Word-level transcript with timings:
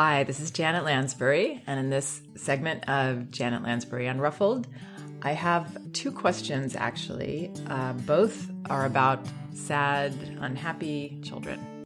Hi, 0.00 0.22
this 0.22 0.38
is 0.38 0.52
Janet 0.52 0.84
Lansbury, 0.84 1.60
and 1.66 1.80
in 1.80 1.90
this 1.90 2.22
segment 2.36 2.88
of 2.88 3.32
Janet 3.32 3.64
Lansbury 3.64 4.06
Unruffled, 4.06 4.66
I 5.22 5.32
have 5.32 5.76
two 5.92 6.12
questions 6.12 6.76
actually. 6.76 7.50
Uh, 7.66 7.94
both 7.94 8.48
are 8.70 8.86
about 8.86 9.26
sad, 9.52 10.12
unhappy 10.40 11.18
children. 11.24 11.84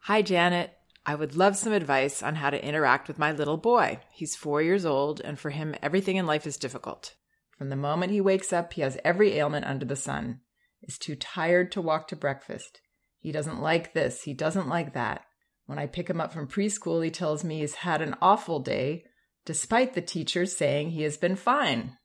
Hi, 0.00 0.20
Janet. 0.20 0.70
I 1.06 1.14
would 1.14 1.34
love 1.34 1.56
some 1.56 1.72
advice 1.72 2.22
on 2.22 2.34
how 2.34 2.50
to 2.50 2.62
interact 2.62 3.08
with 3.08 3.18
my 3.18 3.32
little 3.32 3.56
boy. 3.56 4.00
He's 4.12 4.36
four 4.36 4.60
years 4.60 4.84
old, 4.84 5.22
and 5.22 5.38
for 5.38 5.48
him, 5.48 5.74
everything 5.80 6.16
in 6.16 6.26
life 6.26 6.46
is 6.46 6.58
difficult. 6.58 7.14
From 7.56 7.70
the 7.70 7.74
moment 7.74 8.12
he 8.12 8.20
wakes 8.20 8.52
up, 8.52 8.74
he 8.74 8.82
has 8.82 8.98
every 9.02 9.32
ailment 9.38 9.64
under 9.64 9.86
the 9.86 9.96
sun, 9.96 10.40
is 10.82 10.98
too 10.98 11.16
tired 11.16 11.72
to 11.72 11.80
walk 11.80 12.06
to 12.08 12.16
breakfast. 12.16 12.82
He 13.18 13.32
doesn't 13.32 13.60
like 13.60 13.92
this, 13.92 14.22
he 14.22 14.34
doesn't 14.34 14.68
like 14.68 14.94
that. 14.94 15.22
When 15.66 15.78
I 15.78 15.86
pick 15.86 16.08
him 16.08 16.20
up 16.20 16.32
from 16.32 16.46
preschool, 16.46 17.04
he 17.04 17.10
tells 17.10 17.42
me 17.42 17.58
he's 17.58 17.76
had 17.76 18.00
an 18.00 18.14
awful 18.22 18.60
day, 18.60 19.04
despite 19.44 19.94
the 19.94 20.00
teachers 20.00 20.56
saying 20.56 20.90
he 20.90 21.02
has 21.02 21.16
been 21.16 21.36
fine. 21.36 21.96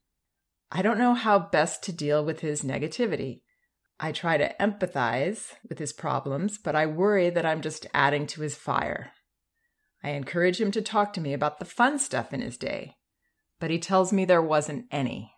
I 0.71 0.81
don't 0.81 0.97
know 0.97 1.13
how 1.13 1.37
best 1.37 1.83
to 1.83 1.91
deal 1.91 2.23
with 2.23 2.39
his 2.39 2.63
negativity. 2.63 3.41
I 3.99 4.11
try 4.11 4.37
to 4.37 4.55
empathize 4.59 5.51
with 5.69 5.77
his 5.77 5.93
problems, 5.93 6.57
but 6.57 6.75
I 6.75 6.87
worry 6.87 7.29
that 7.29 7.45
I'm 7.45 7.61
just 7.61 7.85
adding 7.93 8.25
to 8.27 8.41
his 8.41 8.55
fire. 8.55 9.11
I 10.03 10.11
encourage 10.11 10.59
him 10.59 10.71
to 10.71 10.81
talk 10.81 11.13
to 11.13 11.21
me 11.21 11.33
about 11.33 11.59
the 11.59 11.65
fun 11.65 11.99
stuff 11.99 12.33
in 12.33 12.41
his 12.41 12.57
day, 12.57 12.95
but 13.59 13.69
he 13.69 13.77
tells 13.77 14.11
me 14.11 14.25
there 14.25 14.41
wasn't 14.41 14.85
any. 14.91 15.33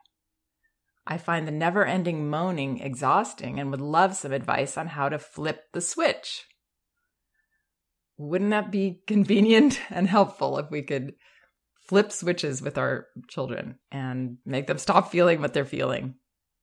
I 1.06 1.18
find 1.18 1.48
the 1.48 1.52
never 1.52 1.86
ending 1.86 2.30
moaning 2.30 2.80
exhausting 2.80 3.60
and 3.60 3.72
would 3.72 3.82
love 3.82 4.16
some 4.16 4.32
advice 4.32 4.78
on 4.78 4.88
how 4.88 5.10
to 5.10 5.20
flip 5.20 5.66
the 5.74 5.82
switch. 5.82 6.46
Wouldn't 8.18 8.52
that 8.52 8.72
be 8.72 9.02
convenient 9.08 9.82
and 9.90 10.08
helpful 10.08 10.58
if 10.58 10.72
we 10.72 10.82
could 10.82 11.14
flip 11.88 12.12
switches 12.12 12.62
with 12.62 12.78
our 12.78 13.08
children 13.28 13.80
and 13.92 14.38
make 14.46 14.68
them 14.68 14.78
stop 14.78 15.12
feeling 15.12 15.42
what 15.42 15.54
they're 15.54 15.66
feeling? 15.66 16.16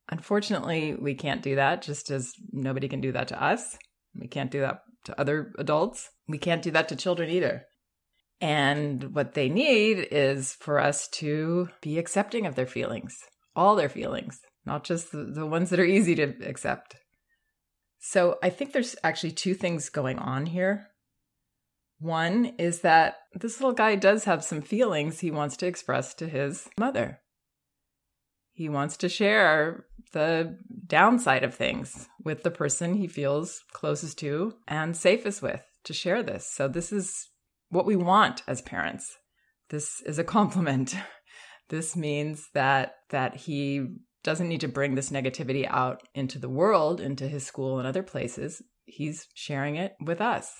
Unfortunately, 0.08 0.94
we 0.94 1.14
can't 1.14 1.42
do 1.42 1.54
that, 1.56 1.82
just 1.82 2.10
as 2.10 2.32
nobody 2.50 2.88
can 2.88 3.00
do 3.00 3.12
that 3.12 3.28
to 3.28 3.42
us. 3.42 3.76
We 4.18 4.26
can't 4.26 4.50
do 4.50 4.60
that 4.60 4.80
to 5.04 5.20
other 5.20 5.52
adults. 5.58 6.10
We 6.26 6.38
can't 6.38 6.62
do 6.62 6.72
that 6.72 6.88
to 6.88 6.96
children 6.96 7.30
either. 7.30 7.66
And 8.40 9.14
what 9.14 9.34
they 9.34 9.48
need 9.48 10.08
is 10.10 10.54
for 10.54 10.80
us 10.80 11.08
to 11.08 11.68
be 11.82 11.98
accepting 11.98 12.46
of 12.46 12.54
their 12.54 12.66
feelings, 12.66 13.16
all 13.54 13.76
their 13.76 13.88
feelings, 13.88 14.40
not 14.64 14.84
just 14.84 15.12
the, 15.12 15.24
the 15.24 15.46
ones 15.46 15.70
that 15.70 15.80
are 15.80 15.84
easy 15.84 16.14
to 16.14 16.34
accept. 16.46 16.96
So 17.98 18.38
I 18.42 18.50
think 18.50 18.72
there's 18.72 18.96
actually 19.04 19.32
two 19.32 19.54
things 19.54 19.88
going 19.88 20.18
on 20.18 20.46
here. 20.46 20.86
One 21.98 22.54
is 22.58 22.80
that 22.80 23.16
this 23.34 23.60
little 23.60 23.74
guy 23.74 23.94
does 23.94 24.24
have 24.24 24.42
some 24.42 24.62
feelings 24.62 25.20
he 25.20 25.30
wants 25.30 25.56
to 25.58 25.66
express 25.66 26.14
to 26.14 26.28
his 26.28 26.66
mother. 26.78 27.20
He 28.52 28.68
wants 28.68 28.96
to 28.98 29.08
share 29.08 29.84
the 30.12 30.58
downside 30.86 31.44
of 31.44 31.54
things 31.54 32.08
with 32.24 32.42
the 32.42 32.50
person 32.50 32.94
he 32.94 33.06
feels 33.06 33.62
closest 33.72 34.18
to 34.20 34.54
and 34.66 34.96
safest 34.96 35.42
with 35.42 35.62
to 35.84 35.92
share 35.92 36.22
this. 36.22 36.46
So, 36.50 36.68
this 36.68 36.92
is 36.92 37.28
what 37.68 37.86
we 37.86 37.96
want 37.96 38.42
as 38.46 38.62
parents. 38.62 39.16
This 39.68 40.02
is 40.02 40.18
a 40.18 40.24
compliment. 40.36 40.94
This 41.70 41.96
means 41.96 42.48
that 42.52 42.96
that 43.10 43.36
he 43.36 43.86
doesn't 44.22 44.48
need 44.48 44.60
to 44.60 44.68
bring 44.68 44.94
this 44.94 45.10
negativity 45.10 45.66
out 45.68 46.02
into 46.14 46.38
the 46.38 46.48
world, 46.48 47.00
into 47.00 47.26
his 47.26 47.46
school 47.46 47.78
and 47.78 47.86
other 47.86 48.02
places. 48.02 48.62
He's 48.84 49.26
sharing 49.34 49.76
it 49.76 49.94
with 50.04 50.20
us. 50.20 50.52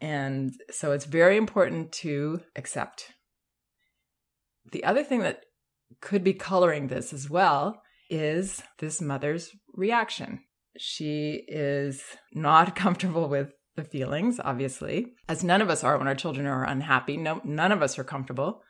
And 0.00 0.52
so 0.70 0.92
it's 0.92 1.04
very 1.04 1.36
important 1.36 1.92
to 1.92 2.40
accept. 2.56 3.12
The 4.72 4.84
other 4.84 5.02
thing 5.02 5.20
that 5.20 5.40
could 6.00 6.24
be 6.24 6.32
coloring 6.32 6.86
this 6.86 7.12
as 7.12 7.28
well 7.28 7.82
is 8.08 8.62
this 8.78 9.00
mother's 9.00 9.50
reaction. 9.74 10.40
She 10.78 11.44
is 11.48 12.02
not 12.32 12.74
comfortable 12.76 13.28
with 13.28 13.50
the 13.76 13.84
feelings, 13.84 14.40
obviously, 14.42 15.12
as 15.28 15.44
none 15.44 15.60
of 15.60 15.70
us 15.70 15.84
are 15.84 15.98
when 15.98 16.08
our 16.08 16.14
children 16.14 16.46
are 16.46 16.64
unhappy. 16.64 17.16
No, 17.16 17.40
none 17.44 17.72
of 17.72 17.82
us 17.82 17.98
are 17.98 18.04
comfortable. 18.04 18.62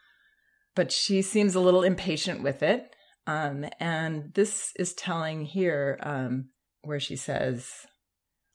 But 0.75 0.93
she 0.93 1.23
seems 1.23 1.55
a 1.55 1.61
little 1.61 1.83
impatient 1.83 2.43
with 2.43 2.63
it. 2.63 2.95
Um, 3.27 3.67
and 3.79 4.33
this 4.35 4.73
is 4.77 4.95
telling 4.95 5.45
here 5.45 5.99
um, 6.03 6.51
where 6.83 7.01
she 7.01 7.17
says, 7.17 7.71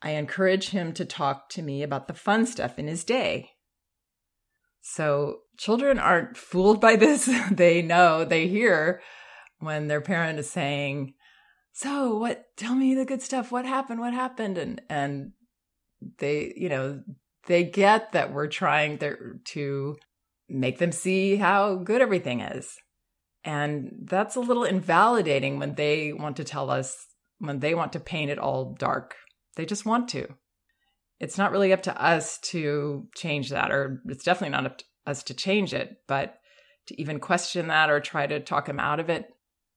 I 0.02 0.12
encourage 0.12 0.70
him 0.70 0.94
to 0.94 1.06
talk 1.06 1.50
to 1.50 1.62
me 1.62 1.84
about 1.84 2.08
the 2.08 2.14
fun 2.14 2.46
stuff 2.46 2.78
in 2.78 2.88
his 2.88 3.04
day. 3.04 3.52
So 4.82 5.40
children 5.58 5.98
aren't 5.98 6.38
fooled 6.38 6.80
by 6.80 6.96
this. 6.96 7.30
they 7.52 7.82
know, 7.82 8.24
they 8.24 8.48
hear 8.48 9.02
when 9.60 9.88
their 9.88 10.02
parent 10.02 10.38
is 10.40 10.50
saying, 10.50 11.16
"So, 11.74 12.18
what 12.18 12.46
tell 12.56 12.76
me 12.76 12.94
the 12.94 13.06
good 13.06 13.22
stuff. 13.22 13.52
What 13.52 13.66
happened? 13.66 14.00
What 14.00 14.14
happened?" 14.14 14.58
and 14.58 14.82
and 14.90 15.32
they, 16.20 16.54
you 16.56 16.70
know, 16.70 17.02
they 17.48 17.64
get 17.64 18.12
that 18.12 18.32
we're 18.32 18.48
trying 18.48 19.00
to 19.00 19.96
make 20.48 20.78
them 20.78 20.92
see 20.92 21.38
how 21.38 21.76
good 21.76 22.02
everything 22.02 22.42
is. 22.42 22.76
And 23.44 23.92
that's 24.04 24.36
a 24.36 24.42
little 24.42 24.64
invalidating 24.64 25.60
when 25.60 25.76
they 25.76 26.14
want 26.14 26.38
to 26.38 26.44
tell 26.44 26.70
us, 26.70 26.96
when 27.40 27.60
they 27.60 27.76
want 27.76 27.94
to 27.94 28.00
paint 28.00 28.32
it 28.32 28.40
all 28.40 28.76
dark. 28.78 29.16
They 29.56 29.66
just 29.66 29.86
want 29.86 30.10
to 30.10 30.28
it's 31.20 31.38
not 31.38 31.52
really 31.52 31.74
up 31.74 31.84
to 31.84 32.04
us 32.04 32.38
to 32.40 33.08
change 33.16 33.50
that, 33.50 33.72
or 33.72 34.02
it's 34.08 34.24
definitely 34.24 34.52
not 34.56 34.66
up 34.66 34.78
to 34.80 34.86
us 35.06 35.24
to 35.24 35.34
change 35.34 35.74
it, 35.74 35.98
but 36.08 36.40
to 36.88 37.00
even 37.00 37.20
question 37.20 37.68
that 37.68 37.90
or 37.90 38.00
try 38.00 38.28
to 38.28 38.40
talk 38.40 38.68
him 38.68 38.80
out 38.80 39.00
of 39.00 39.10
it, 39.10 39.28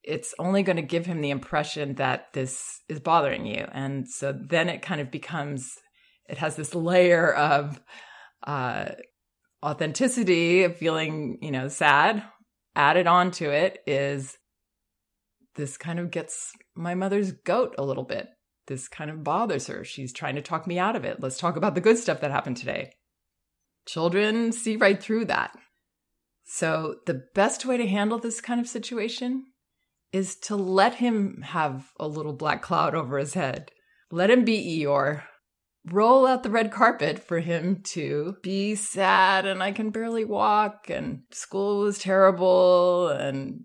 it's 0.03 0.35
only 0.39 0.63
going 0.63 0.77
to 0.77 0.83
give 0.83 1.07
him 1.07 1.21
the 1.21 1.31
impression 1.31 1.95
that 1.95 2.33
this 2.33 2.81
is 2.89 3.01
bothering 3.01 3.47
you. 3.47 3.67
And 3.73 4.09
so 4.09 4.33
then 4.33 4.69
it 4.69 4.83
kind 4.83 5.01
of 5.01 5.11
becomes, 5.11 5.75
it 6.29 6.39
has 6.39 6.57
this 6.57 6.75
layer 6.75 7.33
of 7.33 7.81
uh, 8.47 8.91
authenticity 9.65 10.65
of 10.65 10.77
feeling, 10.77 11.39
you 11.43 11.51
know, 11.51 11.69
sad. 11.69 12.23
Added 12.77 13.09
on 13.09 13.33
to 13.33 13.51
it 13.51 13.81
is 13.87 14.39
this 15.57 15.77
kind 15.77 15.99
of 15.99 16.13
gets 16.13 16.53
my 16.77 16.95
mother's 16.95 17.33
goat 17.33 17.75
a 17.77 17.85
little 17.85 18.05
bit 18.05 18.29
this 18.69 18.87
kind 18.87 19.11
of 19.11 19.25
bothers 19.25 19.67
her. 19.67 19.83
She's 19.83 20.13
trying 20.13 20.37
to 20.37 20.43
talk 20.43 20.67
me 20.67 20.79
out 20.79 20.95
of 20.95 21.05
it. 21.05 21.21
Let's 21.21 21.39
talk 21.39 21.57
about 21.57 21.75
the 21.75 21.81
good 21.81 21.99
stuff 21.99 22.21
that 22.21 22.31
happened 22.31 22.59
today. 22.59 22.93
Children 23.87 24.53
see 24.53 24.77
right 24.77 25.03
through 25.03 25.25
that. 25.27 25.53
So, 26.45 26.97
the 27.07 27.25
best 27.35 27.67
way 27.67 27.77
to 27.77 27.87
handle 27.87 28.19
this 28.19 28.41
kind 28.41 28.61
of 28.61 28.69
situation 28.69 29.47
is 30.13 30.37
to 30.37 30.57
let 30.57 30.95
him 30.95 31.43
have 31.43 31.91
a 31.99 32.09
little 32.09 32.33
black 32.33 32.63
cloud 32.63 32.95
over 32.95 33.19
his 33.19 33.35
head. 33.35 33.71
Let 34.11 34.31
him 34.31 34.45
be 34.45 34.81
Eeyore. 34.81 35.25
Roll 35.91 36.27
out 36.27 36.43
the 36.43 36.51
red 36.51 36.71
carpet 36.71 37.19
for 37.19 37.41
him 37.41 37.83
to 37.93 38.37
be 38.43 38.75
sad 38.75 39.47
and 39.47 39.63
I 39.63 39.73
can 39.73 39.91
barely 39.91 40.25
walk 40.25 40.91
and 40.91 41.23
school 41.31 41.81
was 41.81 41.99
terrible 41.99 43.09
and 43.09 43.61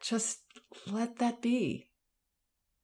just 0.00 0.38
let 0.90 1.18
that 1.18 1.42
be 1.42 1.88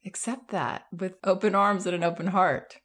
accept 0.04 0.50
that 0.50 0.84
with 0.92 1.14
open 1.24 1.54
arms 1.54 1.86
and 1.86 1.94
an 1.94 2.04
open 2.04 2.28
heart. 2.28 2.76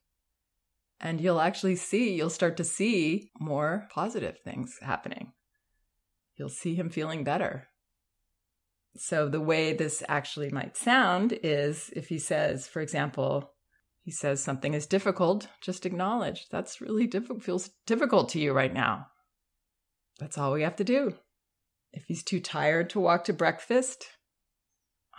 And 1.01 1.21
you'll 1.21 1.41
actually 1.41 1.75
see, 1.75 2.13
you'll 2.13 2.29
start 2.29 2.57
to 2.57 2.63
see 2.63 3.31
more 3.39 3.87
positive 3.93 4.39
things 4.39 4.75
happening. 4.81 5.33
You'll 6.35 6.49
see 6.49 6.75
him 6.75 6.89
feeling 6.89 7.23
better. 7.23 7.67
So, 8.97 9.29
the 9.29 9.39
way 9.39 9.73
this 9.73 10.03
actually 10.09 10.49
might 10.49 10.75
sound 10.75 11.37
is 11.43 11.89
if 11.95 12.09
he 12.09 12.17
says, 12.17 12.67
for 12.67 12.81
example, 12.81 13.53
he 14.09 14.13
says 14.13 14.41
something 14.41 14.73
is 14.73 14.87
difficult, 14.87 15.49
just 15.61 15.85
acknowledge 15.85 16.47
that's 16.49 16.81
really 16.81 17.05
difficult, 17.05 17.43
feels 17.43 17.69
difficult 17.85 18.27
to 18.29 18.39
you 18.39 18.53
right 18.53 18.73
now. 18.73 19.05
That's 20.19 20.35
all 20.35 20.51
we 20.51 20.63
have 20.63 20.77
to 20.77 20.83
do. 20.83 21.13
If 21.91 22.05
he's 22.07 22.23
too 22.23 22.39
tired 22.39 22.89
to 22.89 22.99
walk 22.99 23.25
to 23.25 23.33
breakfast, 23.33 24.07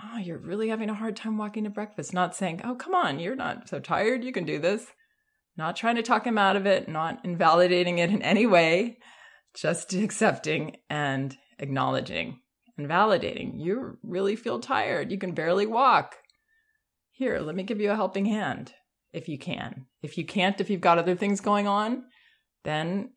oh, 0.03 0.19
you're 0.19 0.39
really 0.39 0.71
having 0.71 0.91
a 0.91 0.95
hard 0.95 1.15
time 1.15 1.39
walking 1.39 1.63
to 1.63 1.71
breakfast. 1.71 2.13
Not 2.13 2.35
saying, 2.35 2.63
oh, 2.65 2.75
come 2.75 2.97
on, 2.97 3.21
you're 3.21 3.37
not 3.37 3.69
so 3.69 3.79
tired. 3.79 4.25
You 4.25 4.33
can 4.33 4.45
do 4.45 4.59
this. 4.59 4.89
Not 5.57 5.77
trying 5.77 5.95
to 5.95 6.03
talk 6.03 6.27
him 6.27 6.37
out 6.37 6.57
of 6.57 6.67
it, 6.67 6.89
not 6.89 7.25
invalidating 7.25 7.99
it 7.99 8.11
in 8.11 8.23
any 8.23 8.45
way, 8.45 8.99
just 9.55 9.95
accepting 9.95 10.79
and 10.91 11.37
acknowledging 11.61 12.41
and 12.77 12.89
validating. 12.89 13.53
You 13.55 13.99
really 14.03 14.35
feel 14.35 14.59
tired. 14.59 15.13
You 15.13 15.19
can 15.19 15.31
barely 15.31 15.67
walk. 15.67 16.17
Here, 17.13 17.39
let 17.39 17.55
me 17.55 17.63
give 17.63 17.81
you 17.81 17.93
a 17.93 17.95
helping 17.95 18.25
hand 18.25 18.73
if 19.13 19.29
you 19.29 19.39
can. 19.39 19.87
If 20.03 20.17
you 20.19 20.25
can't, 20.25 20.61
if 20.61 20.71
you've 20.71 20.81
got 20.81 20.99
other 20.99 21.15
things 21.17 21.41
going 21.41 21.67
on, 21.67 22.05
then, 22.65 23.11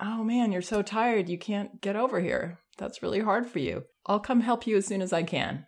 oh 0.00 0.22
man, 0.24 0.52
you're 0.52 0.62
so 0.62 0.82
tired. 0.82 1.28
You 1.28 1.38
can't 1.38 1.80
get 1.80 1.96
over 1.96 2.20
here. 2.20 2.60
That's 2.78 3.02
really 3.02 3.20
hard 3.20 3.46
for 3.46 3.58
you. 3.58 3.84
I'll 4.06 4.20
come 4.20 4.40
help 4.40 4.66
you 4.66 4.76
as 4.76 4.86
soon 4.86 5.02
as 5.02 5.12
I 5.12 5.22
can. 5.22 5.66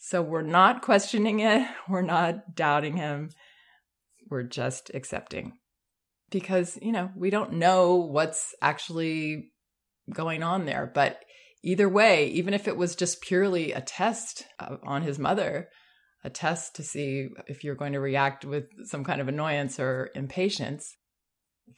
So 0.00 0.22
we're 0.22 0.42
not 0.42 0.82
questioning 0.82 1.40
it, 1.40 1.68
we're 1.88 2.02
not 2.02 2.54
doubting 2.54 2.96
him, 2.96 3.30
we're 4.30 4.44
just 4.44 4.90
accepting. 4.94 5.58
because, 6.30 6.78
you 6.82 6.92
know, 6.92 7.10
we 7.16 7.30
don't 7.30 7.54
know 7.54 7.96
what's 7.96 8.54
actually 8.62 9.50
going 10.12 10.42
on 10.42 10.66
there. 10.66 10.90
But 10.94 11.18
either 11.62 11.88
way, 11.88 12.28
even 12.28 12.54
if 12.54 12.68
it 12.68 12.76
was 12.76 12.94
just 12.94 13.22
purely 13.22 13.72
a 13.72 13.80
test 13.80 14.44
uh, 14.58 14.76
on 14.84 15.02
his 15.02 15.18
mother, 15.18 15.68
a 16.24 16.30
test 16.30 16.74
to 16.76 16.82
see 16.82 17.28
if 17.46 17.62
you're 17.62 17.74
going 17.74 17.92
to 17.92 18.00
react 18.00 18.44
with 18.44 18.64
some 18.84 19.04
kind 19.04 19.20
of 19.20 19.28
annoyance 19.28 19.78
or 19.78 20.10
impatience, 20.14 20.96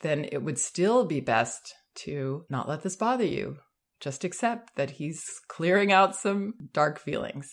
then 0.01 0.27
it 0.31 0.43
would 0.43 0.59
still 0.59 1.05
be 1.05 1.21
best 1.21 1.75
to 1.95 2.45
not 2.49 2.69
let 2.69 2.83
this 2.83 2.97
bother 2.97 3.25
you. 3.25 3.57
Just 4.01 4.25
accept 4.25 4.77
that 4.77 4.93
he's 4.93 5.23
clearing 5.49 5.93
out 5.93 6.17
some 6.17 6.55
dark 6.73 6.99
feelings. 6.99 7.53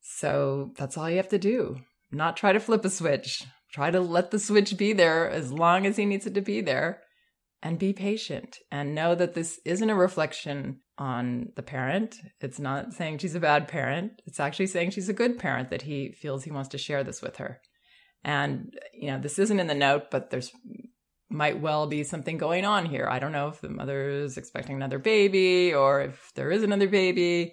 So 0.00 0.72
that's 0.76 0.96
all 0.96 1.10
you 1.10 1.16
have 1.16 1.28
to 1.30 1.38
do. 1.38 1.78
Not 2.12 2.36
try 2.36 2.52
to 2.52 2.60
flip 2.60 2.84
a 2.84 2.90
switch. 2.90 3.44
Try 3.72 3.90
to 3.90 4.00
let 4.00 4.30
the 4.30 4.38
switch 4.38 4.76
be 4.78 4.92
there 4.92 5.28
as 5.28 5.52
long 5.52 5.84
as 5.84 5.96
he 5.96 6.06
needs 6.06 6.26
it 6.26 6.34
to 6.34 6.40
be 6.40 6.60
there 6.60 7.02
and 7.62 7.78
be 7.78 7.92
patient 7.92 8.58
and 8.70 8.94
know 8.94 9.14
that 9.14 9.34
this 9.34 9.60
isn't 9.64 9.90
a 9.90 9.94
reflection 9.94 10.80
on 10.96 11.50
the 11.56 11.62
parent. 11.62 12.16
It's 12.40 12.58
not 12.58 12.92
saying 12.92 13.18
she's 13.18 13.34
a 13.34 13.40
bad 13.40 13.68
parent. 13.68 14.22
It's 14.26 14.40
actually 14.40 14.66
saying 14.66 14.90
she's 14.90 15.08
a 15.08 15.14
good 15.14 15.38
parent 15.38 15.70
that 15.70 15.82
he 15.82 16.12
feels 16.12 16.44
he 16.44 16.50
wants 16.50 16.70
to 16.70 16.78
share 16.78 17.04
this 17.04 17.22
with 17.22 17.36
her. 17.36 17.60
And, 18.24 18.74
you 18.92 19.10
know, 19.10 19.18
this 19.18 19.38
isn't 19.38 19.60
in 19.60 19.68
the 19.68 19.74
note, 19.74 20.10
but 20.10 20.30
there's 20.30 20.50
might 21.30 21.60
well 21.60 21.86
be 21.86 22.04
something 22.04 22.38
going 22.38 22.64
on 22.64 22.86
here. 22.86 23.06
I 23.08 23.18
don't 23.18 23.32
know 23.32 23.48
if 23.48 23.60
the 23.60 23.68
mother 23.68 24.08
is 24.08 24.38
expecting 24.38 24.76
another 24.76 24.98
baby 24.98 25.74
or 25.74 26.00
if 26.00 26.32
there 26.34 26.50
is 26.50 26.62
another 26.62 26.88
baby 26.88 27.52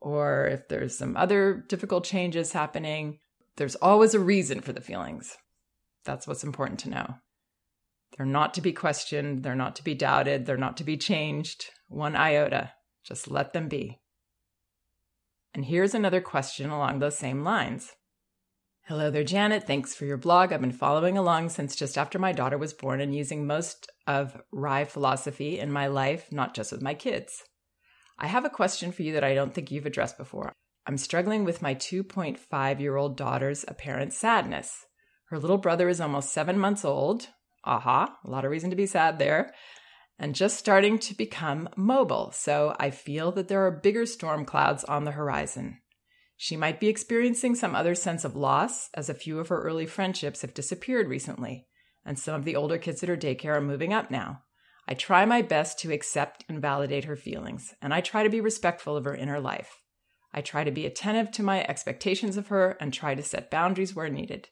or 0.00 0.46
if 0.46 0.68
there's 0.68 0.98
some 0.98 1.16
other 1.16 1.64
difficult 1.68 2.04
changes 2.04 2.52
happening. 2.52 3.20
There's 3.56 3.76
always 3.76 4.14
a 4.14 4.20
reason 4.20 4.60
for 4.60 4.72
the 4.72 4.80
feelings. 4.80 5.36
That's 6.04 6.26
what's 6.26 6.42
important 6.42 6.80
to 6.80 6.90
know. 6.90 7.14
They're 8.16 8.26
not 8.26 8.54
to 8.54 8.60
be 8.60 8.72
questioned, 8.72 9.42
they're 9.42 9.54
not 9.54 9.76
to 9.76 9.84
be 9.84 9.94
doubted, 9.94 10.46
they're 10.46 10.56
not 10.56 10.76
to 10.78 10.84
be 10.84 10.96
changed 10.96 11.70
one 11.88 12.16
iota. 12.16 12.72
Just 13.04 13.30
let 13.30 13.52
them 13.52 13.68
be. 13.68 14.00
And 15.54 15.64
here's 15.64 15.94
another 15.94 16.20
question 16.20 16.70
along 16.70 16.98
those 16.98 17.18
same 17.18 17.44
lines. 17.44 17.92
Hello 18.86 19.10
there, 19.10 19.24
Janet. 19.24 19.64
Thanks 19.64 19.94
for 19.94 20.06
your 20.06 20.16
blog. 20.16 20.52
I've 20.52 20.60
been 20.60 20.72
following 20.72 21.16
along 21.16 21.50
since 21.50 21.76
just 21.76 21.96
after 21.96 22.18
my 22.18 22.32
daughter 22.32 22.58
was 22.58 22.72
born 22.72 23.00
and 23.00 23.14
using 23.14 23.46
most 23.46 23.90
of 24.06 24.40
RIE 24.50 24.84
philosophy 24.84 25.58
in 25.58 25.70
my 25.70 25.86
life, 25.86 26.32
not 26.32 26.54
just 26.54 26.72
with 26.72 26.82
my 26.82 26.94
kids. 26.94 27.44
I 28.18 28.26
have 28.26 28.44
a 28.44 28.50
question 28.50 28.90
for 28.90 29.02
you 29.02 29.12
that 29.12 29.24
I 29.24 29.34
don't 29.34 29.54
think 29.54 29.70
you've 29.70 29.86
addressed 29.86 30.18
before. 30.18 30.52
I'm 30.86 30.98
struggling 30.98 31.44
with 31.44 31.62
my 31.62 31.74
2.5 31.74 32.80
year 32.80 32.96
old 32.96 33.16
daughter's 33.16 33.64
apparent 33.68 34.12
sadness. 34.14 34.86
Her 35.26 35.38
little 35.38 35.58
brother 35.58 35.88
is 35.88 36.00
almost 36.00 36.32
seven 36.32 36.58
months 36.58 36.84
old, 36.84 37.28
aha, 37.64 38.16
a 38.24 38.30
lot 38.30 38.44
of 38.44 38.50
reason 38.50 38.70
to 38.70 38.76
be 38.76 38.86
sad 38.86 39.18
there, 39.18 39.52
and 40.18 40.34
just 40.34 40.56
starting 40.56 40.98
to 40.98 41.14
become 41.14 41.68
mobile. 41.76 42.30
So 42.32 42.76
I 42.78 42.90
feel 42.90 43.32
that 43.32 43.48
there 43.48 43.66
are 43.66 43.70
bigger 43.70 44.06
storm 44.06 44.44
clouds 44.44 44.84
on 44.84 45.04
the 45.04 45.12
horizon. 45.12 45.78
She 46.36 46.56
might 46.56 46.80
be 46.80 46.88
experiencing 46.88 47.54
some 47.54 47.74
other 47.74 47.94
sense 47.94 48.24
of 48.24 48.34
loss, 48.34 48.88
as 48.94 49.08
a 49.08 49.14
few 49.14 49.38
of 49.38 49.48
her 49.48 49.62
early 49.62 49.86
friendships 49.86 50.42
have 50.42 50.54
disappeared 50.54 51.08
recently, 51.08 51.66
and 52.04 52.18
some 52.18 52.34
of 52.34 52.44
the 52.44 52.56
older 52.56 52.78
kids 52.78 53.02
at 53.02 53.08
her 53.08 53.16
daycare 53.16 53.56
are 53.56 53.60
moving 53.60 53.92
up 53.92 54.10
now. 54.10 54.42
I 54.88 54.94
try 54.94 55.24
my 55.24 55.42
best 55.42 55.78
to 55.80 55.92
accept 55.92 56.44
and 56.48 56.60
validate 56.60 57.04
her 57.04 57.14
feelings, 57.14 57.74
and 57.80 57.94
I 57.94 58.00
try 58.00 58.24
to 58.24 58.28
be 58.28 58.40
respectful 58.40 58.96
of 58.96 59.04
her 59.04 59.14
inner 59.14 59.38
life. 59.38 59.78
I 60.34 60.40
try 60.40 60.64
to 60.64 60.72
be 60.72 60.86
attentive 60.86 61.30
to 61.32 61.42
my 61.42 61.62
expectations 61.62 62.36
of 62.36 62.48
her 62.48 62.76
and 62.80 62.92
try 62.92 63.14
to 63.14 63.22
set 63.22 63.50
boundaries 63.50 63.94
where 63.94 64.08
needed. 64.08 64.48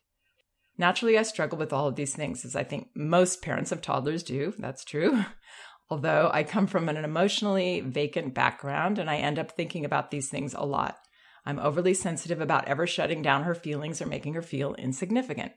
Naturally, 0.81 1.19
I 1.19 1.25
struggle 1.25 1.59
with 1.59 1.75
all 1.75 1.89
of 1.89 1.97
these 1.97 2.17
things, 2.17 2.43
as 2.47 2.57
I 2.57 2.65
think 2.65 2.89
most 2.95 3.43
parents 3.43 3.71
of 3.71 3.83
toddlers 3.83 4.23
do. 4.23 4.55
That's 4.59 4.83
true. 4.83 5.27
Although 5.91 6.31
I 6.33 6.43
come 6.43 6.67
from 6.67 6.89
an 6.89 6.97
emotionally 6.97 7.81
vacant 7.81 8.33
background 8.33 8.99
and 8.99 9.11
I 9.11 9.17
end 9.17 9.39
up 9.39 9.53
thinking 9.53 9.85
about 9.85 10.11
these 10.11 10.31
things 10.31 10.55
a 10.55 10.65
lot. 10.65 10.97
I'm 11.45 11.59
overly 11.59 11.93
sensitive 11.93 12.41
about 12.41 12.67
ever 12.67 12.87
shutting 12.87 13.21
down 13.21 13.43
her 13.43 13.55
feelings 13.55 14.01
or 14.01 14.07
making 14.07 14.33
her 14.33 14.41
feel 14.41 14.73
insignificant. 14.77 15.53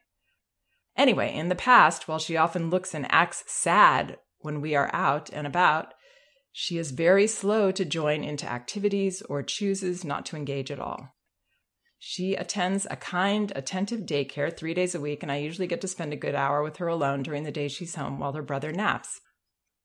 Anyway, 0.97 1.33
in 1.33 1.47
the 1.47 1.55
past, 1.55 2.05
while 2.05 2.19
she 2.19 2.35
often 2.35 2.69
looks 2.69 2.93
and 2.93 3.09
acts 3.09 3.45
sad 3.47 4.17
when 4.39 4.59
we 4.59 4.75
are 4.75 4.89
out 4.91 5.29
and 5.31 5.47
about, 5.47 5.93
she 6.51 6.77
is 6.77 6.91
very 6.91 7.27
slow 7.27 7.71
to 7.71 7.85
join 7.85 8.25
into 8.25 8.51
activities 8.51 9.21
or 9.29 9.41
chooses 9.41 10.03
not 10.03 10.25
to 10.25 10.35
engage 10.35 10.69
at 10.69 10.81
all. 10.81 11.13
She 12.05 12.35
attends 12.35 12.85
a 12.91 12.97
kind, 12.97 13.53
attentive 13.55 14.01
daycare 14.01 14.55
three 14.55 14.73
days 14.73 14.93
a 14.93 14.99
week, 14.99 15.23
and 15.23 15.31
I 15.31 15.37
usually 15.37 15.67
get 15.67 15.79
to 15.79 15.87
spend 15.87 16.11
a 16.11 16.17
good 16.17 16.35
hour 16.35 16.61
with 16.61 16.75
her 16.77 16.87
alone 16.87 17.23
during 17.23 17.43
the 17.43 17.51
day 17.51 17.69
she's 17.69 17.95
home 17.95 18.19
while 18.19 18.33
her 18.33 18.41
brother 18.41 18.73
naps. 18.73 19.21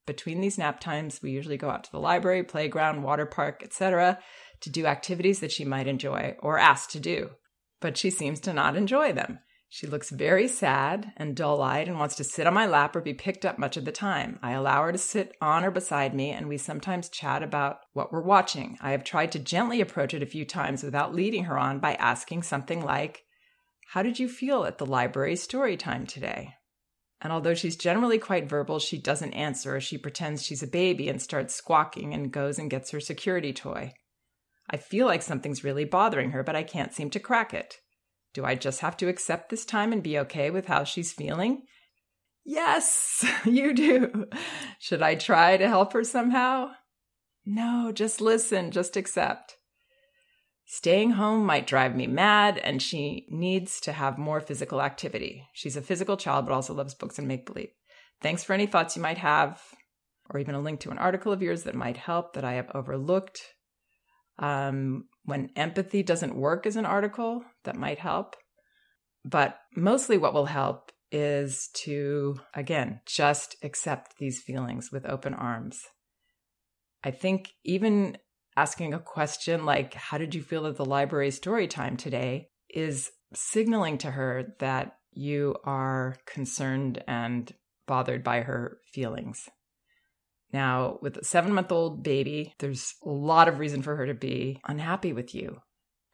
Between 0.05 0.41
these 0.41 0.59
nap 0.59 0.81
times, 0.81 1.23
we 1.23 1.31
usually 1.31 1.57
go 1.57 1.71
out 1.71 1.85
to 1.85 1.93
the 1.93 2.01
library, 2.01 2.43
playground, 2.43 3.05
water 3.05 3.25
park, 3.25 3.63
etc., 3.63 4.19
to 4.63 4.69
do 4.69 4.85
activities 4.85 5.39
that 5.39 5.53
she 5.53 5.65
might 5.65 5.87
enjoy 5.87 6.35
or 6.41 6.59
ask 6.59 6.91
to 6.91 6.99
do. 6.99 7.31
But 7.81 7.97
she 7.97 8.11
seems 8.11 8.41
to 8.41 8.53
not 8.53 8.75
enjoy 8.75 9.13
them. 9.13 9.39
She 9.71 9.87
looks 9.87 10.09
very 10.09 10.49
sad 10.49 11.13
and 11.19 11.37
dull 11.37 11.61
eyed 11.61 11.89
and 11.89 11.99
wants 11.99 12.17
to 12.17 12.25
sit 12.25 12.47
on 12.47 12.55
my 12.55 12.67
lap 12.67 12.97
or 12.97 13.03
be 13.03 13.13
picked 13.13 13.45
up 13.45 13.59
much 13.59 13.77
of 13.77 13.85
the 13.85 13.93
time. 13.93 14.39
I 14.43 14.53
allow 14.53 14.83
her 14.83 14.93
to 14.93 14.99
sit 14.99 15.37
on 15.43 15.63
or 15.63 15.71
beside 15.71 16.15
me, 16.15 16.31
and 16.31 16.49
we 16.49 16.57
sometimes 16.57 17.11
chat 17.11 17.43
about 17.43 17.81
what 17.93 18.11
we're 18.11 18.23
watching. 18.23 18.79
I 18.81 18.93
have 18.93 19.05
tried 19.05 19.31
to 19.33 19.39
gently 19.39 19.83
approach 19.83 20.15
it 20.15 20.23
a 20.23 20.27
few 20.27 20.47
times 20.47 20.83
without 20.83 21.15
leading 21.15 21.45
her 21.45 21.59
on 21.59 21.81
by 21.81 21.95
asking 21.95 22.45
something 22.45 22.83
like, 22.83 23.25
How 23.89 24.03
did 24.03 24.19
you 24.19 24.27
feel 24.27 24.65
at 24.65 24.79
the 24.79 24.87
library 24.87 25.37
story 25.37 25.77
time 25.77 26.07
today? 26.07 26.55
And 27.21 27.31
although 27.31 27.55
she's 27.55 27.77
generally 27.77 28.19
quite 28.19 28.49
verbal, 28.49 28.79
she 28.79 28.97
doesn't 28.97 29.35
answer. 29.35 29.81
She 29.81 29.99
pretends 29.99 30.43
she's 30.43 30.63
a 30.63 30.69
baby 30.69 31.11
and 31.11 31.21
starts 31.21 31.55
squawking 31.55 32.15
and 32.15 32.33
goes 32.33 32.59
and 32.59 32.71
gets 32.71 32.93
her 32.93 33.01
security 33.01 33.53
toy. 33.53 33.93
I 34.71 34.79
feel 34.79 35.07
like 35.07 35.23
something's 35.23 35.65
really 35.65 35.85
bothering 35.85 36.31
her, 36.31 36.43
but 36.43 36.57
I 36.57 36.63
can't 36.63 36.95
seem 36.95 37.11
to 37.11 37.21
crack 37.21 37.53
it. 37.53 37.79
Do 38.35 38.45
I 38.45 38.55
just 38.55 38.81
have 38.81 38.97
to 38.99 39.09
accept 39.09 39.51
this 39.51 39.65
time 39.65 39.93
and 39.93 40.03
be 40.03 40.19
okay 40.19 40.51
with 40.51 40.67
how 40.67 40.85
she's 40.85 41.13
feeling? 41.13 41.63
Yes, 42.45 43.25
you 43.45 43.75
do. 43.75 44.27
Should 44.79 45.03
I 45.03 45.15
try 45.15 45.57
to 45.57 45.69
help 45.69 45.93
her 45.93 46.05
somehow? 46.05 46.71
No, 47.45 47.93
just 47.93 48.21
listen, 48.21 48.71
just 48.71 48.97
accept. 48.97 49.57
Staying 50.71 51.13
home 51.13 51.47
might 51.47 51.67
drive 51.67 51.97
me 51.97 52.07
mad, 52.07 52.59
and 52.59 52.83
she 52.83 53.27
needs 53.31 53.81
to 53.81 53.93
have 53.93 54.19
more 54.19 54.39
physical 54.39 54.83
activity. 54.83 55.47
She's 55.55 55.77
a 55.77 55.83
physical 55.83 56.19
child, 56.19 56.45
but 56.45 56.53
also 56.53 56.75
loves 56.75 56.95
books 56.95 57.19
and 57.19 57.27
make 57.27 57.47
believe. 57.47 57.71
Thanks 58.21 58.45
for 58.45 58.53
any 58.53 58.67
thoughts 58.67 58.95
you 58.95 59.03
might 59.03 59.17
have, 59.17 59.63
or 60.29 60.39
even 60.39 60.55
a 60.55 60.61
link 60.61 60.81
to 60.81 60.91
an 60.91 60.99
article 60.99 61.33
of 61.33 61.41
yours 61.41 61.63
that 61.63 61.75
might 61.75 61.97
help 61.97 62.35
that 62.35 62.45
I 62.45 62.53
have 62.55 62.71
overlooked. 62.75 63.41
Um, 64.39 65.05
when 65.25 65.51
empathy 65.57 66.03
doesn't 66.03 66.37
work 66.37 66.67
as 66.67 66.77
an 66.77 66.87
article, 66.87 67.45
that 67.65 67.77
might 67.77 67.99
help. 67.99 68.37
But 69.25 69.59
mostly 69.77 70.17
what 70.17 70.35
will 70.35 70.47
help 70.47 70.91
is 71.11 71.71
to, 71.85 72.37
again, 72.55 73.01
just 73.07 73.57
accept 73.63 74.19
these 74.19 74.41
feelings 74.41 74.91
with 74.93 75.07
open 75.07 75.35
arms. 75.35 75.81
I 77.03 77.11
think 77.11 77.51
even 77.65 78.19
asking 78.57 78.95
a 78.95 78.99
question 78.99 79.65
like, 79.65 79.95
How 79.95 80.19
did 80.19 80.35
you 80.35 80.43
feel 80.43 80.67
at 80.67 80.77
the 80.77 80.85
library 80.85 81.31
story 81.31 81.67
time 81.67 81.97
today? 81.97 82.49
is 82.71 83.11
signaling 83.35 83.99
to 83.99 84.11
her 84.11 84.55
that 84.59 84.99
you 85.13 85.57
are 85.65 86.17
concerned 86.27 87.03
and 87.07 87.53
bothered 87.87 88.23
by 88.23 88.43
her 88.43 88.79
feelings. 88.93 89.49
Now, 90.53 90.99
with 91.03 91.17
a 91.19 91.25
seven 91.25 91.53
month 91.53 91.71
old 91.73 92.03
baby, 92.03 92.55
there's 92.59 92.95
a 93.05 93.11
lot 93.11 93.49
of 93.49 93.59
reason 93.59 93.83
for 93.83 93.97
her 93.97 94.07
to 94.07 94.15
be 94.15 94.61
unhappy 94.67 95.13
with 95.13 95.35
you. 95.35 95.61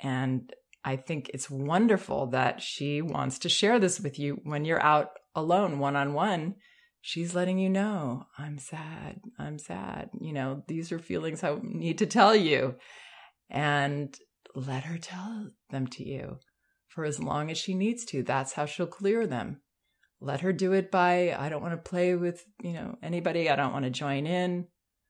And 0.00 0.52
I 0.84 0.96
think 0.96 1.30
it's 1.32 1.48
wonderful 1.48 2.26
that 2.28 2.60
she 2.60 3.00
wants 3.00 3.38
to 3.40 3.48
share 3.48 3.78
this 3.78 4.00
with 4.00 4.18
you 4.18 4.40
when 4.42 4.64
you're 4.64 4.82
out 4.82 5.10
alone, 5.34 5.78
one 5.78 5.96
on 5.96 6.14
one. 6.14 6.56
She's 7.00 7.34
letting 7.34 7.58
you 7.58 7.68
know, 7.68 8.24
I'm 8.38 8.58
sad. 8.58 9.20
I'm 9.38 9.58
sad. 9.58 10.10
You 10.20 10.32
know, 10.32 10.62
these 10.68 10.90
are 10.90 10.98
feelings 10.98 11.44
I 11.44 11.56
need 11.62 11.98
to 11.98 12.06
tell 12.06 12.34
you. 12.34 12.76
And 13.50 14.16
let 14.54 14.84
her 14.84 14.98
tell 14.98 15.50
them 15.70 15.86
to 15.88 16.08
you 16.08 16.38
for 16.88 17.04
as 17.04 17.20
long 17.20 17.50
as 17.50 17.58
she 17.58 17.74
needs 17.74 18.04
to. 18.06 18.22
That's 18.22 18.54
how 18.54 18.66
she'll 18.66 18.86
clear 18.86 19.26
them 19.26 19.60
let 20.24 20.40
her 20.40 20.52
do 20.52 20.72
it 20.72 20.90
by 20.90 21.36
I 21.38 21.50
don't 21.50 21.62
want 21.62 21.74
to 21.74 21.90
play 21.90 22.14
with, 22.14 22.42
you 22.62 22.72
know, 22.72 22.96
anybody. 23.02 23.50
I 23.50 23.56
don't 23.56 23.72
want 23.72 23.84
to 23.84 23.90
join 23.90 24.26
in. 24.26 24.66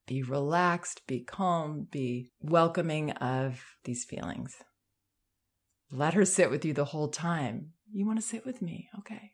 Be 0.07 0.23
relaxed, 0.23 1.07
be 1.07 1.21
calm, 1.21 1.87
be 1.91 2.33
welcoming 2.41 3.13
of 3.13 3.63
these 3.85 4.05
feelings. 4.05 4.57
Let 5.91 6.15
her 6.15 6.25
sit 6.25 6.51
with 6.51 6.65
you 6.65 6.73
the 6.73 6.85
whole 6.85 7.09
time. 7.09 7.71
You 7.93 8.07
want 8.07 8.19
to 8.19 8.27
sit 8.27 8.45
with 8.45 8.61
me? 8.61 8.89
Okay. 8.99 9.33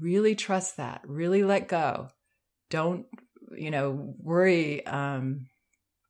Really 0.00 0.34
trust 0.34 0.78
that. 0.78 1.02
Really 1.04 1.44
let 1.44 1.68
go. 1.68 2.08
Don't, 2.70 3.04
you 3.54 3.70
know, 3.70 4.14
worry. 4.18 4.84
Um, 4.86 5.46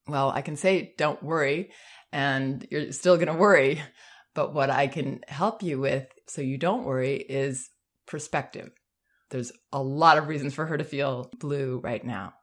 well, 0.06 0.30
I 0.30 0.42
can 0.42 0.56
say 0.56 0.94
don't 0.96 1.22
worry, 1.22 1.72
and 2.12 2.66
you're 2.70 2.92
still 2.92 3.16
going 3.16 3.26
to 3.26 3.34
worry. 3.34 3.82
But 4.34 4.54
what 4.54 4.70
I 4.70 4.86
can 4.86 5.20
help 5.28 5.62
you 5.62 5.78
with 5.78 6.06
so 6.26 6.40
you 6.40 6.56
don't 6.56 6.84
worry 6.84 7.16
is 7.16 7.68
perspective 8.06 8.70
There's 9.32 9.50
a 9.72 9.82
lot 9.82 10.18
of 10.18 10.28
reasons 10.28 10.52
for 10.52 10.66
her 10.66 10.76
to 10.76 10.84
feel 10.84 11.30
blue 11.40 11.80
right 11.82 12.04
now. 12.04 12.34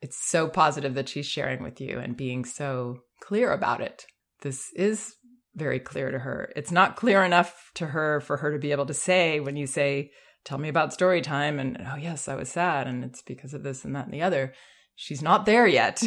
It's 0.00 0.16
so 0.16 0.48
positive 0.48 0.94
that 0.94 1.08
she's 1.08 1.26
sharing 1.26 1.62
with 1.62 1.80
you 1.80 1.98
and 1.98 2.16
being 2.16 2.44
so 2.44 3.00
clear 3.20 3.52
about 3.52 3.80
it. 3.80 4.06
This 4.42 4.70
is 4.76 5.16
very 5.56 5.80
clear 5.80 6.12
to 6.12 6.20
her. 6.20 6.52
It's 6.54 6.70
not 6.70 6.94
clear 6.94 7.24
enough 7.24 7.72
to 7.74 7.86
her 7.86 8.20
for 8.20 8.36
her 8.36 8.52
to 8.52 8.60
be 8.60 8.70
able 8.70 8.86
to 8.86 8.94
say 8.94 9.40
when 9.40 9.56
you 9.56 9.66
say, 9.66 10.12
Tell 10.44 10.58
me 10.58 10.68
about 10.68 10.92
story 10.92 11.22
time, 11.22 11.58
and 11.58 11.78
oh, 11.90 11.96
yes, 11.96 12.28
I 12.28 12.34
was 12.34 12.50
sad, 12.50 12.86
and 12.86 13.02
it's 13.02 13.22
because 13.22 13.54
of 13.54 13.62
this 13.62 13.82
and 13.82 13.96
that 13.96 14.04
and 14.04 14.12
the 14.12 14.20
other. 14.20 14.52
She's 14.94 15.22
not 15.22 15.46
there 15.46 15.66
yet 15.66 16.02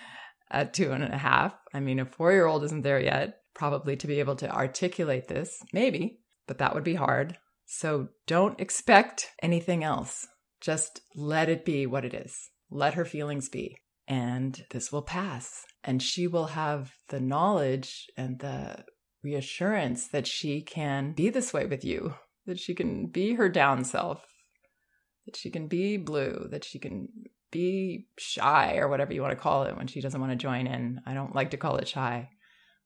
at 0.50 0.72
two 0.72 0.92
and 0.92 1.02
a 1.02 1.18
half. 1.18 1.54
I 1.74 1.80
mean, 1.80 1.98
a 1.98 2.06
four 2.06 2.30
year 2.32 2.46
old 2.46 2.62
isn't 2.64 2.82
there 2.82 3.00
yet, 3.00 3.40
probably 3.52 3.96
to 3.96 4.06
be 4.06 4.20
able 4.20 4.36
to 4.36 4.50
articulate 4.50 5.26
this, 5.26 5.60
maybe, 5.72 6.20
but 6.46 6.58
that 6.58 6.72
would 6.72 6.84
be 6.84 6.94
hard. 6.94 7.36
So 7.72 8.08
don't 8.26 8.60
expect 8.60 9.30
anything 9.40 9.84
else. 9.84 10.26
Just 10.60 11.02
let 11.14 11.48
it 11.48 11.64
be 11.64 11.86
what 11.86 12.04
it 12.04 12.12
is. 12.12 12.50
Let 12.68 12.94
her 12.94 13.04
feelings 13.04 13.48
be. 13.48 13.76
And 14.08 14.66
this 14.70 14.90
will 14.90 15.02
pass. 15.02 15.64
And 15.84 16.02
she 16.02 16.26
will 16.26 16.46
have 16.46 16.90
the 17.10 17.20
knowledge 17.20 18.08
and 18.16 18.40
the 18.40 18.84
reassurance 19.22 20.08
that 20.08 20.26
she 20.26 20.62
can 20.62 21.12
be 21.12 21.30
this 21.30 21.52
way 21.52 21.64
with 21.64 21.84
you, 21.84 22.16
that 22.44 22.58
she 22.58 22.74
can 22.74 23.06
be 23.06 23.34
her 23.34 23.48
down 23.48 23.84
self, 23.84 24.26
that 25.24 25.36
she 25.36 25.48
can 25.48 25.68
be 25.68 25.96
blue, 25.96 26.48
that 26.50 26.64
she 26.64 26.80
can 26.80 27.08
be 27.52 28.08
shy 28.18 28.78
or 28.78 28.88
whatever 28.88 29.14
you 29.14 29.22
want 29.22 29.30
to 29.30 29.40
call 29.40 29.62
it 29.62 29.76
when 29.76 29.86
she 29.86 30.00
doesn't 30.00 30.20
want 30.20 30.32
to 30.32 30.36
join 30.36 30.66
in. 30.66 31.02
I 31.06 31.14
don't 31.14 31.36
like 31.36 31.52
to 31.52 31.56
call 31.56 31.76
it 31.76 31.86
shy, 31.86 32.30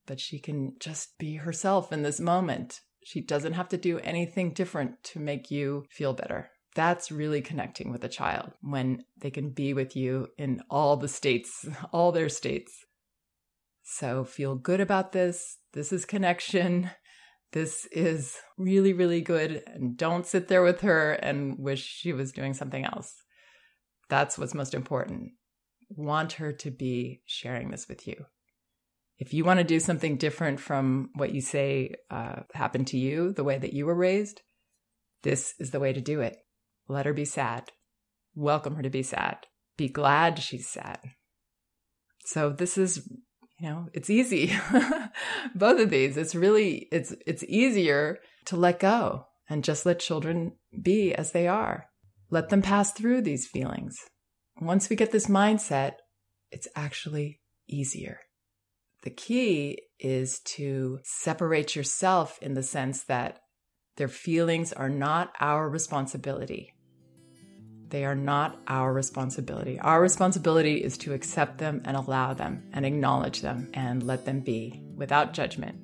but 0.05 0.21
she 0.21 0.39
can 0.39 0.75
just 0.79 1.17
be 1.17 1.37
herself 1.37 1.91
in 1.91 2.03
this 2.03 2.21
moment 2.21 2.83
she 3.05 3.21
doesn't 3.21 3.53
have 3.53 3.69
to 3.69 3.77
do 3.77 3.99
anything 4.01 4.53
different 4.53 5.03
to 5.05 5.21
make 5.21 5.51
you 5.51 5.85
feel 5.91 6.15
better. 6.15 6.51
That's 6.75 7.13
really 7.13 7.43
connecting 7.43 7.93
with 7.93 8.03
a 8.03 8.09
child 8.09 8.53
when 8.63 9.05
they 9.21 9.31
can 9.31 9.51
be 9.51 9.75
with 9.75 9.95
you 9.95 10.29
in 10.39 10.63
all 10.71 10.97
the 10.97 11.07
states, 11.07 11.67
all 11.93 12.11
their 12.11 12.29
states. 12.29 12.73
So 13.83 14.25
feel 14.25 14.57
good 14.57 14.81
about 14.81 15.13
this. 15.13 15.59
This 15.75 15.93
is 15.93 16.05
connection. 16.05 16.91
This 17.53 17.87
is 17.93 18.37
really, 18.57 18.93
really 18.93 19.21
good. 19.21 19.63
And 19.67 19.97
don't 19.97 20.27
sit 20.27 20.49
there 20.49 20.63
with 20.63 20.81
her 20.81 21.13
and 21.13 21.59
wish 21.59 21.85
she 21.85 22.13
was 22.13 22.33
doing 22.33 22.55
something 22.55 22.85
else. 22.85 23.15
That's 24.09 24.39
what's 24.39 24.55
most 24.55 24.75
important. 24.75 25.33
Want 25.91 26.33
her 26.33 26.53
to 26.53 26.71
be 26.71 27.21
sharing 27.27 27.71
this 27.71 27.87
with 27.87 28.09
you 28.09 28.25
if 29.25 29.33
you 29.33 29.43
want 29.43 29.59
to 29.59 29.65
do 29.65 29.81
something 29.81 30.19
different 30.19 30.61
from 30.61 31.09
what 31.15 31.33
you 31.33 31.41
say 31.41 31.95
uh, 32.11 32.43
happened 32.53 32.89
to 32.89 32.99
you, 32.99 33.33
the 33.33 33.45
way 33.45 33.57
that 33.57 33.73
you 33.73 33.87
were 33.87 33.95
raised, 33.95 34.43
this 35.23 35.55
is 35.59 35.71
the 35.71 35.81
way 35.81 35.95
to 35.95 36.01
do 36.03 36.21
it. 36.21 36.37
Let 36.89 37.07
her 37.07 37.15
be 37.15 37.25
sad. 37.25 37.71
Welcome 38.35 38.75
her 38.75 38.83
to 38.83 38.91
be 38.91 39.03
sad. 39.03 39.39
Be 39.79 39.89
glad 39.89 40.39
she's 40.39 40.69
sad. 40.69 40.99
So 42.27 42.51
this 42.51 42.77
is, 42.77 43.09
you 43.59 43.71
know, 43.71 43.89
it's 43.95 44.11
easy. 44.11 44.53
Both 45.55 45.81
of 45.81 45.89
these, 45.89 46.19
it's 46.19 46.35
really, 46.35 46.87
it's, 46.93 47.15
it's 47.27 47.45
easier 47.45 48.19
to 48.45 48.57
let 48.57 48.79
go 48.79 49.25
and 49.49 49.65
just 49.65 49.87
let 49.87 50.01
children 50.01 50.53
be 50.83 51.15
as 51.15 51.33
they 51.33 51.49
are. 51.49 51.87
Let 52.29 52.51
them 52.51 52.61
pass 52.61 52.93
through 52.93 53.23
these 53.23 53.47
feelings. 53.47 53.97
Once 54.61 54.91
we 54.91 54.97
get 54.97 55.13
this 55.13 55.29
mindset, 55.29 55.93
it's 56.51 56.69
actually 56.77 57.41
easier. 57.67 58.21
The 59.05 59.11
key 59.11 59.83
is 60.01 60.41
to 60.57 60.99
separate 61.05 61.77
yourself 61.77 62.39
in 62.41 62.55
the 62.55 62.63
sense 62.63 63.05
that 63.05 63.41
their 63.97 64.09
feelings 64.09 64.73
are 64.73 64.89
not 64.89 65.31
our 65.41 65.69
responsibility. 65.69 66.73
They 67.89 68.07
are 68.07 68.15
not 68.15 68.59
our 68.67 68.95
responsibility. 68.95 69.79
Our 69.79 70.01
responsibility 70.01 70.83
is 70.83 70.97
to 70.99 71.13
accept 71.13 71.59
them 71.59 71.83
and 71.85 71.99
allow 71.99 72.33
them 72.33 72.65
and 72.73 72.87
acknowledge 72.87 73.43
them 73.43 73.69
and 73.75 74.03
let 74.03 74.25
them 74.25 74.41
be 74.41 74.83
without 74.97 75.35
judgment, 75.35 75.79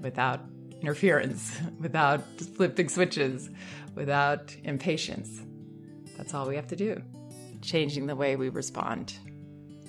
without 0.00 0.40
interference, 0.80 1.52
without 1.80 2.24
flipping 2.56 2.88
switches, 2.88 3.50
without 3.94 4.56
impatience. 4.64 5.42
That's 6.16 6.32
all 6.32 6.48
we 6.48 6.56
have 6.56 6.68
to 6.68 6.76
do. 6.76 7.02
Changing 7.60 8.06
the 8.06 8.16
way 8.16 8.36
we 8.36 8.48
respond. 8.48 9.12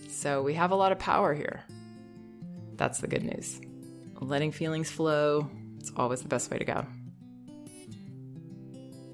So 0.10 0.44
we 0.44 0.56
have 0.56 0.72
a 0.72 0.75
lot 0.75 0.92
of 0.92 1.00
power 1.00 1.34
here. 1.34 1.63
That's 2.79 3.00
the 3.00 3.07
good 3.07 3.25
news. 3.25 3.59
Letting 4.21 4.53
feelings 4.53 4.89
flow, 4.89 5.50
it's 5.79 5.91
always 5.98 6.21
the 6.21 6.29
best 6.29 6.50
way 6.50 6.59
to 6.59 6.63
go. 6.63 6.86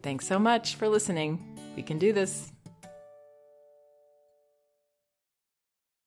Thanks 0.04 0.28
so 0.28 0.38
much 0.38 0.76
for 0.76 0.88
listening. 0.88 1.44
We 1.76 1.82
can 1.82 1.98
do 1.98 2.14
this. 2.14 2.52